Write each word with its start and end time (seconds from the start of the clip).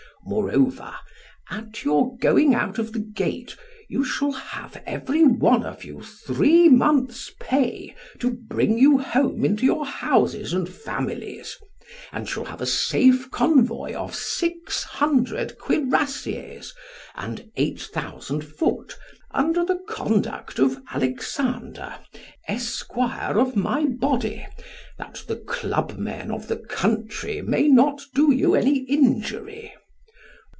Moreover, 0.23 0.93
at 1.49 1.83
your 1.83 2.15
going 2.17 2.53
out 2.53 2.77
of 2.77 2.93
the 2.93 2.99
gate, 2.99 3.55
you 3.89 4.05
shall 4.05 4.31
have 4.33 4.79
every 4.85 5.23
one 5.23 5.63
of 5.65 5.83
you 5.83 6.03
three 6.03 6.69
months' 6.69 7.31
pay 7.39 7.95
to 8.19 8.29
bring 8.31 8.77
you 8.77 8.99
home 8.99 9.43
into 9.43 9.65
your 9.65 9.83
houses 9.83 10.53
and 10.53 10.69
families, 10.69 11.57
and 12.13 12.29
shall 12.29 12.45
have 12.45 12.61
a 12.61 12.67
safe 12.67 13.31
convoy 13.31 13.95
of 13.95 14.13
six 14.13 14.83
hundred 14.83 15.57
cuirassiers 15.57 16.71
and 17.15 17.49
eight 17.55 17.81
thousand 17.81 18.43
foot 18.43 18.95
under 19.31 19.65
the 19.65 19.79
conduct 19.89 20.59
of 20.59 20.83
Alexander, 20.93 21.95
esquire 22.47 23.39
of 23.39 23.55
my 23.55 23.85
body, 23.85 24.45
that 24.99 25.23
the 25.27 25.37
clubmen 25.37 26.29
of 26.29 26.47
the 26.47 26.57
country 26.57 27.41
may 27.41 27.67
not 27.67 28.03
do 28.13 28.31
you 28.31 28.53
any 28.53 28.81
injury. 28.81 29.73